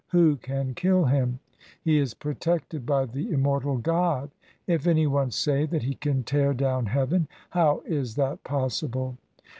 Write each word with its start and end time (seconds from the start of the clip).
Who 0.07 0.37
can 0.37 0.73
kill 0.73 1.05
him? 1.05 1.41
He 1.79 1.99
is 1.99 2.15
protected 2.15 2.87
by 2.87 3.05
the 3.05 3.29
immortal 3.31 3.77
God. 3.77 4.31
If 4.65 4.87
any 4.87 5.05
one 5.05 5.29
say 5.29 5.67
that 5.67 5.83
he 5.83 5.93
can 5.93 6.23
tear 6.23 6.55
down 6.55 6.87
heaven, 6.87 7.27
how 7.51 7.83
is 7.85 8.15
that 8.15 8.43
possible 8.43 9.17